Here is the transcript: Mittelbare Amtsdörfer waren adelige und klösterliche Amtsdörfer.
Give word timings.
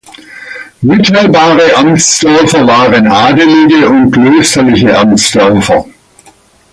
Mittelbare 0.81 1.75
Amtsdörfer 1.77 2.65
waren 2.65 3.05
adelige 3.05 3.87
und 3.87 4.09
klösterliche 4.09 4.97
Amtsdörfer. 4.97 5.85